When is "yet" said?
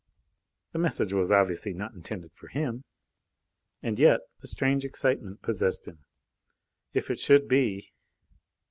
3.99-4.21